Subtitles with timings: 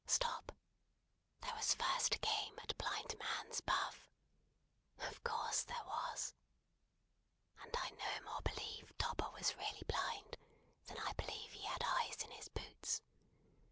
[0.07, 0.51] Stop!
[1.41, 4.09] There was first a game at blind man's buff.
[4.97, 6.33] Of course there was.
[7.61, 10.39] And I no more believe Topper was really blind
[10.87, 13.03] than I believe he had eyes in his boots.